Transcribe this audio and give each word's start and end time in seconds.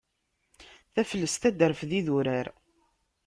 Taflest 0.93 1.43
ad 1.49 1.55
d-terfed 1.57 1.91
idurar. 1.99 2.47